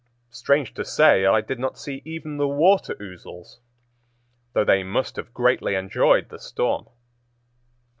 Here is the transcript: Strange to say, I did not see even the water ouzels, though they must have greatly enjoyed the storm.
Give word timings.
Strange 0.31 0.73
to 0.73 0.83
say, 0.83 1.27
I 1.27 1.41
did 1.41 1.59
not 1.59 1.77
see 1.77 2.01
even 2.05 2.37
the 2.37 2.47
water 2.47 2.95
ouzels, 2.95 3.59
though 4.53 4.65
they 4.65 4.81
must 4.81 5.15
have 5.15 5.31
greatly 5.31 5.75
enjoyed 5.75 6.29
the 6.29 6.39
storm. 6.39 6.87